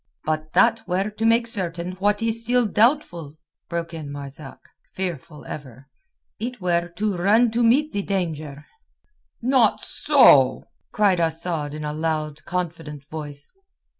"But 0.25 0.53
that 0.53 0.81
were 0.87 1.11
to 1.11 1.25
make 1.27 1.45
certain 1.45 1.91
what 1.99 2.23
is 2.23 2.41
still 2.41 2.65
doubtful," 2.65 3.37
broke 3.69 3.93
in 3.93 4.11
Marzak, 4.11 4.57
fearful 4.91 5.45
ever. 5.45 5.89
"It 6.39 6.59
were 6.59 6.87
to 6.95 7.15
run 7.17 7.51
to 7.51 7.61
meet 7.63 7.91
the 7.91 8.01
danger." 8.01 8.65
"Not 9.43 9.79
so!" 9.79 10.63
cried 10.91 11.19
Asad 11.19 11.75
in 11.75 11.83
a 11.83 11.93
loud, 11.93 12.45
confident 12.45 13.05
voice. 13.11 13.53